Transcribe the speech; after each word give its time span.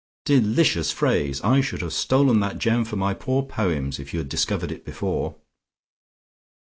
"Delicious 0.25 0.91
phrase! 0.91 1.41
I 1.41 1.61
should 1.61 1.81
have 1.83 1.93
stolen 1.93 2.39
that 2.39 2.57
gem 2.57 2.85
for 2.85 2.95
my 2.95 3.13
poor 3.13 3.43
poems, 3.43 3.99
if 3.99 4.15
you 4.15 4.19
had 4.19 4.29
discovered 4.29 4.71
it 4.71 4.83
before." 4.83 5.35